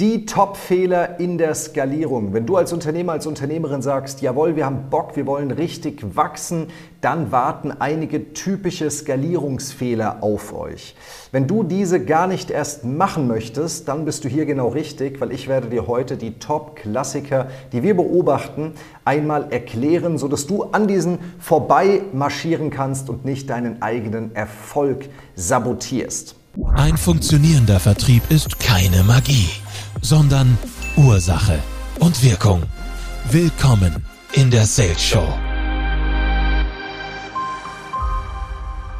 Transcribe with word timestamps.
Die 0.00 0.26
Top-Fehler 0.26 1.20
in 1.20 1.38
der 1.38 1.54
Skalierung. 1.54 2.32
Wenn 2.34 2.46
du 2.46 2.56
als 2.56 2.72
Unternehmer, 2.72 3.12
als 3.12 3.28
Unternehmerin 3.28 3.80
sagst, 3.80 4.22
jawohl, 4.22 4.56
wir 4.56 4.66
haben 4.66 4.90
Bock, 4.90 5.14
wir 5.14 5.24
wollen 5.24 5.52
richtig 5.52 6.16
wachsen, 6.16 6.66
dann 7.00 7.30
warten 7.30 7.70
einige 7.70 8.32
typische 8.32 8.90
Skalierungsfehler 8.90 10.18
auf 10.20 10.52
euch. 10.52 10.96
Wenn 11.30 11.46
du 11.46 11.62
diese 11.62 12.04
gar 12.04 12.26
nicht 12.26 12.50
erst 12.50 12.84
machen 12.84 13.28
möchtest, 13.28 13.86
dann 13.86 14.04
bist 14.04 14.24
du 14.24 14.28
hier 14.28 14.46
genau 14.46 14.66
richtig, 14.66 15.20
weil 15.20 15.30
ich 15.30 15.46
werde 15.46 15.68
dir 15.68 15.86
heute 15.86 16.16
die 16.16 16.40
Top-Klassiker, 16.40 17.46
die 17.72 17.84
wir 17.84 17.94
beobachten, 17.94 18.72
einmal 19.04 19.52
erklären, 19.52 20.18
sodass 20.18 20.48
du 20.48 20.64
an 20.64 20.88
diesen 20.88 21.20
vorbei 21.38 22.00
marschieren 22.12 22.70
kannst 22.70 23.08
und 23.08 23.24
nicht 23.24 23.48
deinen 23.48 23.80
eigenen 23.80 24.34
Erfolg 24.34 25.08
sabotierst. 25.36 26.34
Ein 26.74 26.96
funktionierender 26.96 27.78
Vertrieb 27.78 28.24
ist 28.28 28.58
keine 28.58 29.04
Magie 29.04 29.50
sondern 30.04 30.58
Ursache 30.96 31.58
und 31.98 32.22
Wirkung. 32.22 32.62
Willkommen 33.30 34.04
in 34.34 34.50
der 34.50 34.66
Sales 34.66 35.02
Show. 35.02 35.43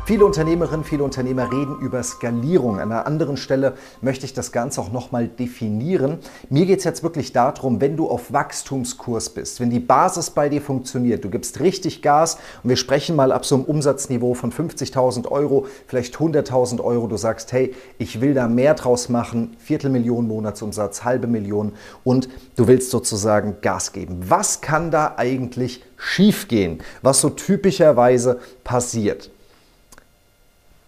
Viele 0.07 0.27
Unternehmerinnen, 0.27 0.85
viele 0.85 1.03
Unternehmer 1.03 1.51
reden 1.51 1.79
über 1.81 2.03
Skalierung. 2.03 2.79
An 2.79 2.93
einer 2.93 3.07
anderen 3.07 3.39
Stelle 3.39 3.73
möchte 4.03 4.27
ich 4.27 4.35
das 4.35 4.53
Ganze 4.53 4.83
auch 4.83 4.93
nochmal 4.93 5.29
definieren. 5.29 6.19
Mir 6.51 6.67
geht 6.67 6.80
es 6.80 6.85
jetzt 6.85 7.03
wirklich 7.03 7.33
darum, 7.33 7.80
wenn 7.80 7.97
du 7.97 8.11
auf 8.11 8.30
Wachstumskurs 8.30 9.30
bist, 9.30 9.61
wenn 9.61 9.71
die 9.71 9.80
Basis 9.80 10.29
bei 10.29 10.51
dir 10.51 10.61
funktioniert, 10.61 11.25
du 11.25 11.30
gibst 11.30 11.59
richtig 11.61 12.03
Gas 12.03 12.37
und 12.63 12.69
wir 12.69 12.77
sprechen 12.77 13.17
mal 13.17 13.33
ab 13.33 13.47
so 13.47 13.55
einem 13.55 13.65
Umsatzniveau 13.65 14.35
von 14.35 14.53
50.000 14.53 15.29
Euro, 15.29 15.67
vielleicht 15.87 16.16
100.000 16.16 16.83
Euro, 16.83 17.07
du 17.07 17.16
sagst, 17.16 17.51
hey, 17.52 17.75
ich 17.97 18.21
will 18.21 18.35
da 18.35 18.47
mehr 18.47 18.75
draus 18.75 19.09
machen, 19.09 19.57
Viertelmillion 19.59 20.29
Monatsumsatz, 20.29 21.05
halbe 21.05 21.29
Million 21.29 21.73
und 22.05 22.29
du 22.57 22.66
willst 22.66 22.91
sozusagen 22.91 23.57
Gas 23.63 23.93
geben. 23.93 24.21
Was 24.29 24.61
kann 24.61 24.91
da 24.91 25.15
eigentlich 25.16 25.83
schiefgehen, 25.96 26.83
was 27.01 27.23
so 27.23 27.30
typischerweise 27.30 28.39
passiert? 28.65 29.30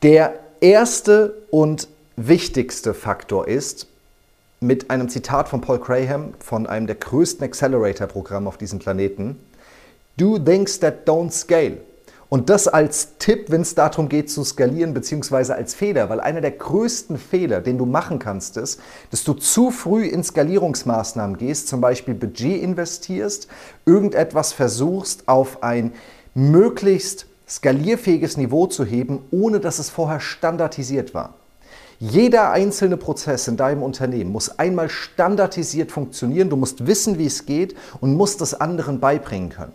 Der 0.03 0.35
erste 0.61 1.43
und 1.51 1.89
wichtigste 2.17 2.93
Faktor 2.93 3.49
ist, 3.49 3.87
mit 4.61 4.91
einem 4.91 5.09
Zitat 5.09 5.49
von 5.49 5.63
Paul 5.63 5.79
Graham 5.79 6.35
von 6.39 6.67
einem 6.67 6.87
der 6.87 6.97
größten 6.97 7.45
Accelerator-Programme 7.45 8.49
auf 8.49 8.59
diesem 8.59 8.79
Planeten, 8.79 9.39
Do 10.19 10.39
things 10.39 10.81
that 10.81 11.09
don't 11.09 11.31
scale. 11.31 11.79
Und 12.29 12.51
das 12.51 12.69
als 12.69 13.17
Tipp, 13.19 13.51
wenn 13.51 13.61
es 13.63 13.75
darum 13.75 14.09
geht 14.09 14.31
zu 14.31 14.45
skalieren, 14.45 14.93
beziehungsweise 14.93 15.55
als 15.55 15.75
Fehler, 15.75 16.11
weil 16.11 16.21
einer 16.21 16.41
der 16.41 16.51
größten 16.51 17.19
Fehler, 17.19 17.61
den 17.61 17.79
du 17.79 17.87
machen 17.87 18.19
kannst, 18.19 18.57
ist, 18.57 18.81
dass 19.11 19.25
du 19.25 19.33
zu 19.33 19.71
früh 19.71 20.07
in 20.07 20.25
Skalierungsmaßnahmen 20.25 21.39
gehst, 21.39 21.69
zum 21.69 21.81
Beispiel 21.81 22.15
Budget 22.15 22.63
investierst, 22.63 23.49
irgendetwas 23.85 24.53
versuchst 24.53 25.29
auf 25.29 25.63
ein 25.63 25.93
möglichst 26.35 27.27
skalierfähiges 27.49 28.37
Niveau 28.37 28.67
zu 28.67 28.85
heben, 28.85 29.21
ohne 29.31 29.61
dass 29.61 29.79
es 29.79 29.91
vorher 29.91 30.21
standardisiert 30.21 31.15
war. 31.15 31.35
Jeder 31.99 32.51
einzelne 32.51 32.99
Prozess 32.99 33.49
in 33.49 33.57
deinem 33.57 33.83
Unternehmen 33.83 34.31
muss 34.31 34.59
einmal 34.59 34.91
standardisiert 34.91 35.91
funktionieren. 35.91 36.51
Du 36.51 36.57
musst 36.57 36.87
wissen, 36.87 37.19
wie 37.19 37.27
es 37.27 37.47
geht 37.47 37.75
und 38.01 38.15
musst 38.15 38.43
es 38.43 38.53
anderen 38.53 39.01
beibringen 39.01 39.49
können. 39.49 39.73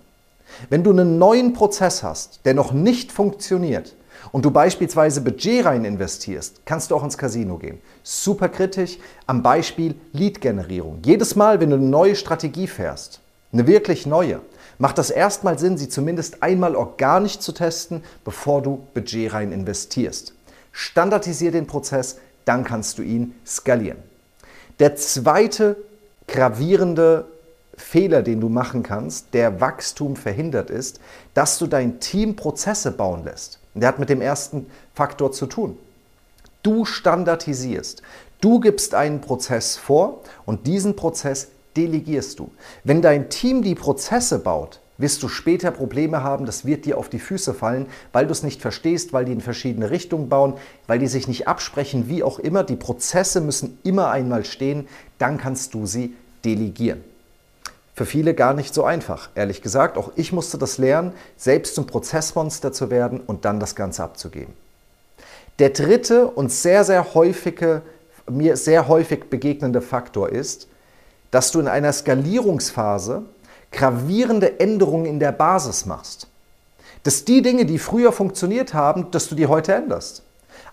Wenn 0.70 0.84
du 0.84 0.92
einen 0.92 1.18
neuen 1.18 1.54
Prozess 1.54 2.04
hast, 2.04 2.42
der 2.46 2.54
noch 2.54 2.74
nicht 2.74 3.12
funktioniert 3.12 3.96
und 4.32 4.46
du 4.46 4.52
beispielsweise 4.52 5.22
Budget 5.22 5.66
rein 5.66 5.84
investierst, 5.84 6.62
kannst 6.66 6.92
du 6.92 6.96
auch 6.96 7.04
ins 7.04 7.18
Casino 7.18 7.58
gehen. 7.58 7.80
Super 8.04 8.50
kritisch 8.50 9.00
am 9.26 9.42
Beispiel 9.42 9.96
Lead-Generierung. 10.14 11.00
Jedes 11.04 11.36
Mal, 11.36 11.60
wenn 11.60 11.72
du 11.72 11.78
eine 11.78 11.86
neue 11.86 12.16
Strategie 12.16 12.68
fährst, 12.68 13.20
eine 13.52 13.66
wirklich 13.66 14.06
neue, 14.06 14.42
macht 14.82 14.98
das 14.98 15.12
erstmal 15.12 15.60
Sinn, 15.60 15.78
sie 15.78 15.90
zumindest 15.90 16.42
einmal 16.42 16.76
organisch 16.76 17.38
zu 17.38 17.52
testen, 17.52 18.04
bevor 18.26 18.64
du 18.64 18.88
Budget 18.96 19.32
rein 19.32 19.52
investierst. 19.52 20.34
Standardisier 20.72 21.52
den 21.52 21.68
Prozess, 21.68 22.18
dann 22.46 22.64
kannst 22.64 22.98
du 22.98 23.04
ihn 23.04 23.36
skalieren. 23.46 24.00
Der 24.80 24.96
zweite 24.96 25.78
gravierende 26.28 27.28
Fehler, 27.78 28.24
den 28.24 28.42
du 28.42 28.50
machen 28.50 28.82
kannst, 28.82 29.36
der 29.36 29.62
Wachstum 29.62 30.16
verhindert, 30.16 30.72
ist, 30.72 31.00
dass 31.36 31.60
du 31.60 31.68
dein 31.68 32.00
Team 32.00 32.36
Prozesse 32.36 32.92
bauen 32.92 33.24
lässt. 33.24 33.60
Der 33.76 33.88
hat 33.88 34.00
mit 34.00 34.10
dem 34.10 34.20
ersten 34.20 34.66
Faktor 34.96 35.32
zu 35.32 35.46
tun. 35.46 35.78
Du 36.64 36.86
standardisierst. 36.86 38.02
Du 38.42 38.60
gibst 38.60 38.96
einen 38.96 39.22
Prozess 39.22 39.78
vor 39.78 40.22
und 40.48 40.66
diesen 40.66 40.96
Prozess 40.96 41.50
delegierst 41.76 42.40
du. 42.40 42.52
Wenn 42.84 43.02
dein 43.02 43.30
Team 43.30 43.62
die 43.62 43.76
Prozesse 43.76 44.40
baut, 44.40 44.80
wirst 44.98 45.24
du 45.24 45.28
später 45.28 45.72
Probleme 45.72 46.24
haben, 46.24 46.46
das 46.46 46.66
wird 46.66 46.86
dir 46.86 46.98
auf 46.98 47.10
die 47.10 47.20
Füße 47.20 47.54
fallen, 47.54 47.88
weil 48.14 48.28
du 48.28 48.32
es 48.32 48.44
nicht 48.44 48.62
verstehst, 48.62 49.14
weil 49.14 49.26
die 49.26 49.32
in 49.32 49.42
verschiedene 49.42 49.90
Richtungen 49.90 50.30
bauen, 50.30 50.54
weil 50.88 51.00
die 51.00 51.08
sich 51.08 51.28
nicht 51.28 51.48
absprechen, 51.48 52.08
wie 52.08 52.24
auch 52.24 52.40
immer. 52.40 52.64
Die 52.64 52.76
Prozesse 52.76 53.42
müssen 53.42 53.80
immer 53.84 54.12
einmal 54.12 54.46
stehen, 54.46 54.88
dann 55.18 55.38
kannst 55.38 55.74
du 55.74 55.86
sie 55.86 56.16
delegieren. 56.46 57.04
Für 57.94 58.06
viele 58.06 58.34
gar 58.34 58.54
nicht 58.54 58.74
so 58.74 58.84
einfach, 58.84 59.30
ehrlich 59.36 59.62
gesagt. 59.62 59.98
Auch 59.98 60.12
ich 60.16 60.32
musste 60.32 60.58
das 60.58 60.78
lernen, 60.78 61.12
selbst 61.36 61.76
zum 61.76 61.88
Prozessmonster 61.88 62.72
zu 62.72 62.90
werden 62.90 63.20
und 63.20 63.46
dann 63.46 63.60
das 63.60 63.76
Ganze 63.76 64.04
abzugeben. 64.04 64.54
Der 65.60 65.70
dritte 65.70 66.28
und 66.28 66.52
sehr, 66.52 66.84
sehr 66.84 67.14
häufige, 67.14 67.82
mir 68.30 68.56
sehr 68.56 68.88
häufig 68.88 69.26
begegnende 69.30 69.82
Faktor 69.82 70.30
ist, 70.30 70.68
dass 71.32 71.52
du 71.52 71.60
in 71.60 71.68
einer 71.68 71.92
Skalierungsphase 71.92 73.24
gravierende 73.72 74.60
Änderungen 74.60 75.06
in 75.06 75.20
der 75.20 75.32
Basis 75.32 75.86
machst. 75.86 76.28
Dass 77.04 77.26
die 77.26 77.42
Dinge, 77.42 77.66
die 77.66 77.80
früher 77.80 78.12
funktioniert 78.12 78.74
haben, 78.74 79.10
dass 79.12 79.30
du 79.30 79.36
die 79.36 79.48
heute 79.48 79.74
änderst. 79.74 80.24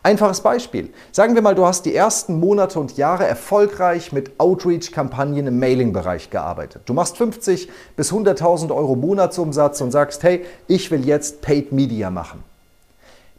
Einfaches 0.03 0.41
Beispiel. 0.41 0.91
Sagen 1.11 1.35
wir 1.35 1.43
mal, 1.43 1.55
du 1.55 1.67
hast 1.67 1.85
die 1.85 1.95
ersten 1.95 2.39
Monate 2.39 2.79
und 2.79 2.97
Jahre 2.97 3.27
erfolgreich 3.27 4.13
mit 4.13 4.39
Outreach-Kampagnen 4.39 5.47
im 5.47 5.59
Mailing-Bereich 5.59 6.31
gearbeitet. 6.31 6.83
Du 6.87 6.95
machst 6.95 7.17
50 7.17 7.69
bis 7.97 8.13
100.000 8.13 8.75
Euro 8.75 8.95
Monatsumsatz 8.95 9.81
und 9.81 9.91
sagst, 9.91 10.23
hey, 10.23 10.45
ich 10.67 10.91
will 10.91 11.05
jetzt 11.05 11.41
Paid 11.41 11.73
Media 11.73 12.11
machen. 12.11 12.45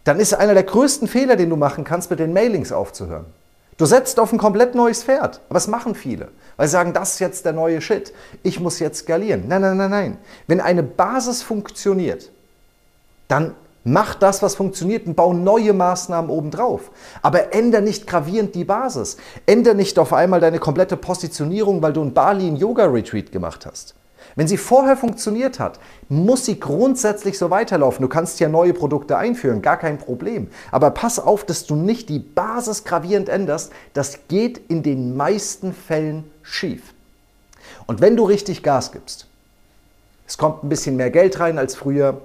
Dann 0.03 0.19
ist 0.19 0.34
einer 0.34 0.53
der 0.53 0.63
größten 0.63 1.08
Fehler, 1.08 1.35
den 1.35 1.50
du 1.50 1.56
machen 1.56 1.84
kannst, 1.84 2.09
mit 2.09 2.19
den 2.19 2.34
Mailings 2.34 2.72
aufzuhören. 2.72 3.25
Du 3.79 3.85
setzt 3.85 4.19
auf 4.19 4.34
ein 4.34 4.38
komplett 4.38 4.75
neues 4.75 5.03
Pferd. 5.03 5.40
Aber 5.47 5.53
das 5.53 5.69
machen 5.69 5.95
viele, 5.95 6.28
weil 6.57 6.67
sie 6.67 6.73
sagen, 6.73 6.91
das 6.91 7.13
ist 7.13 7.19
jetzt 7.19 7.45
der 7.45 7.53
neue 7.53 7.79
Shit. 7.79 8.13
Ich 8.44 8.59
muss 8.59 8.79
jetzt 8.79 9.00
skalieren. 9.00 9.45
Nein, 9.47 9.62
nein, 9.62 9.78
nein, 9.78 9.90
nein. 9.90 10.17
Wenn 10.47 10.59
eine 10.59 10.84
Basis 10.84 11.41
funktioniert, 11.41 12.29
dann 13.29 13.56
mach 13.85 14.16
das, 14.16 14.44
was 14.44 14.56
funktioniert 14.56 15.07
und 15.07 15.16
bau 15.16 15.31
neue 15.31 15.72
Maßnahmen 15.72 16.29
obendrauf. 16.29 16.91
Aber 17.22 17.53
ändere 17.53 17.81
nicht 17.81 18.06
gravierend 18.06 18.53
die 18.53 18.66
Basis. 18.66 19.16
Ändere 19.45 19.75
nicht 19.75 19.97
auf 19.97 20.11
einmal 20.11 20.41
deine 20.41 20.59
komplette 20.59 20.97
Positionierung, 20.97 21.81
weil 21.81 21.94
du 21.94 22.01
in 22.01 22.13
Bali 22.13 22.47
ein 22.47 22.57
Yoga-Retreat 22.57 23.31
gemacht 23.31 23.66
hast. 23.66 23.96
Wenn 24.40 24.48
sie 24.48 24.56
vorher 24.56 24.96
funktioniert 24.96 25.60
hat, 25.60 25.82
muss 26.08 26.46
sie 26.46 26.62
grundsätzlich 26.62 27.38
so 27.38 27.50
weiterlaufen. 27.50 28.02
Du 28.02 28.08
kannst 28.08 28.40
ja 28.40 28.48
neue 28.48 28.74
Produkte 28.74 29.18
einführen, 29.18 29.62
gar 29.62 29.76
kein 29.76 29.98
Problem. 29.98 30.48
Aber 30.72 30.92
pass 30.92 31.20
auf, 31.20 31.44
dass 31.44 31.66
du 31.66 31.76
nicht 31.76 32.08
die 32.08 32.20
Basis 32.20 32.86
gravierend 32.86 33.28
änderst. 33.28 33.74
Das 33.94 34.20
geht 34.30 34.58
in 34.70 34.82
den 34.82 35.18
meisten 35.18 35.74
Fällen 35.74 36.24
schief. 36.42 36.94
Und 37.86 38.00
wenn 38.00 38.16
du 38.16 38.24
richtig 38.24 38.64
Gas 38.64 38.94
gibst, 38.94 39.28
es 40.26 40.38
kommt 40.38 40.64
ein 40.64 40.70
bisschen 40.70 40.96
mehr 40.96 41.12
Geld 41.12 41.42
rein 41.42 41.58
als 41.58 41.76
früher, 41.76 42.22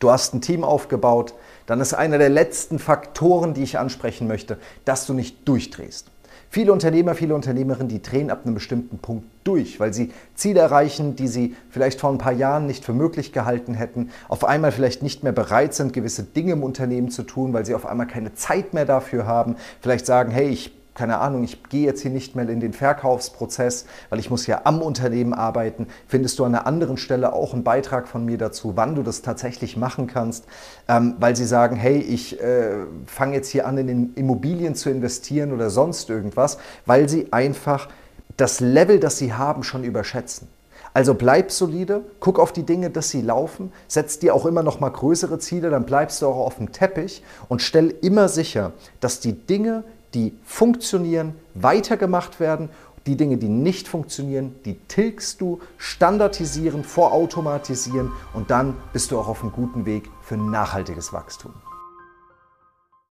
du 0.00 0.10
hast 0.10 0.34
ein 0.34 0.42
Team 0.42 0.64
aufgebaut, 0.64 1.32
dann 1.64 1.80
ist 1.80 1.94
einer 1.94 2.18
der 2.18 2.28
letzten 2.28 2.78
Faktoren, 2.78 3.54
die 3.54 3.62
ich 3.62 3.78
ansprechen 3.78 4.28
möchte, 4.28 4.58
dass 4.84 5.06
du 5.06 5.14
nicht 5.14 5.48
durchdrehst. 5.48 6.08
Viele 6.50 6.72
Unternehmer, 6.72 7.14
viele 7.14 7.34
Unternehmerinnen, 7.34 7.88
die 7.88 8.02
drehen 8.02 8.30
ab 8.30 8.42
einem 8.44 8.54
bestimmten 8.54 8.98
Punkt 8.98 9.26
durch, 9.44 9.80
weil 9.80 9.94
sie 9.94 10.10
Ziele 10.34 10.60
erreichen, 10.60 11.16
die 11.16 11.28
sie 11.28 11.56
vielleicht 11.70 12.00
vor 12.00 12.10
ein 12.10 12.18
paar 12.18 12.32
Jahren 12.32 12.66
nicht 12.66 12.84
für 12.84 12.92
möglich 12.92 13.32
gehalten 13.32 13.74
hätten, 13.74 14.10
auf 14.28 14.44
einmal 14.44 14.72
vielleicht 14.72 15.02
nicht 15.02 15.22
mehr 15.22 15.32
bereit 15.32 15.74
sind, 15.74 15.92
gewisse 15.92 16.24
Dinge 16.24 16.52
im 16.52 16.62
Unternehmen 16.62 17.10
zu 17.10 17.22
tun, 17.22 17.52
weil 17.52 17.64
sie 17.64 17.74
auf 17.74 17.86
einmal 17.86 18.06
keine 18.06 18.34
Zeit 18.34 18.74
mehr 18.74 18.84
dafür 18.84 19.26
haben, 19.26 19.56
vielleicht 19.80 20.06
sagen, 20.06 20.30
hey, 20.30 20.48
ich 20.48 20.81
keine 20.94 21.18
Ahnung, 21.18 21.44
ich 21.44 21.62
gehe 21.64 21.86
jetzt 21.86 22.02
hier 22.02 22.10
nicht 22.10 22.36
mehr 22.36 22.48
in 22.48 22.60
den 22.60 22.72
Verkaufsprozess, 22.72 23.86
weil 24.10 24.18
ich 24.18 24.30
muss 24.30 24.46
ja 24.46 24.62
am 24.64 24.82
Unternehmen 24.82 25.32
arbeiten, 25.32 25.86
findest 26.06 26.38
du 26.38 26.44
an 26.44 26.54
einer 26.54 26.66
anderen 26.66 26.96
Stelle 26.96 27.32
auch 27.32 27.54
einen 27.54 27.64
Beitrag 27.64 28.08
von 28.08 28.24
mir 28.24 28.38
dazu, 28.38 28.72
wann 28.76 28.94
du 28.94 29.02
das 29.02 29.22
tatsächlich 29.22 29.76
machen 29.76 30.06
kannst, 30.06 30.44
ähm, 30.88 31.14
weil 31.18 31.34
sie 31.36 31.46
sagen, 31.46 31.76
hey, 31.76 31.98
ich 31.98 32.40
äh, 32.40 32.84
fange 33.06 33.36
jetzt 33.36 33.48
hier 33.48 33.66
an, 33.66 33.78
in 33.78 34.14
Immobilien 34.14 34.74
zu 34.74 34.90
investieren 34.90 35.52
oder 35.52 35.70
sonst 35.70 36.10
irgendwas, 36.10 36.58
weil 36.84 37.08
sie 37.08 37.32
einfach 37.32 37.88
das 38.36 38.60
Level, 38.60 39.00
das 39.00 39.18
sie 39.18 39.32
haben, 39.32 39.62
schon 39.62 39.84
überschätzen. 39.84 40.48
Also 40.94 41.14
bleib 41.14 41.50
solide, 41.50 42.02
guck 42.20 42.38
auf 42.38 42.52
die 42.52 42.64
Dinge, 42.64 42.90
dass 42.90 43.08
sie 43.08 43.22
laufen, 43.22 43.72
setz 43.88 44.18
dir 44.18 44.34
auch 44.34 44.44
immer 44.44 44.62
noch 44.62 44.78
mal 44.78 44.90
größere 44.90 45.38
Ziele, 45.38 45.70
dann 45.70 45.84
bleibst 45.84 46.20
du 46.20 46.26
auch 46.26 46.36
auf 46.36 46.56
dem 46.56 46.70
Teppich 46.72 47.22
und 47.48 47.62
stell 47.62 47.94
immer 48.02 48.28
sicher, 48.28 48.72
dass 49.00 49.20
die 49.20 49.32
Dinge, 49.32 49.84
die 50.14 50.36
funktionieren, 50.44 51.34
weitergemacht 51.54 52.40
werden, 52.40 52.68
Die 53.06 53.16
Dinge, 53.16 53.36
die 53.36 53.48
nicht 53.48 53.88
funktionieren, 53.88 54.54
die 54.64 54.78
tilgst 54.86 55.40
du, 55.40 55.60
standardisieren, 55.76 56.84
vorautomatisieren 56.84 58.12
und 58.32 58.50
dann 58.50 58.76
bist 58.92 59.10
du 59.10 59.18
auch 59.18 59.26
auf 59.26 59.42
einem 59.42 59.50
guten 59.50 59.86
Weg 59.86 60.08
für 60.22 60.36
nachhaltiges 60.36 61.12
Wachstum. 61.12 61.52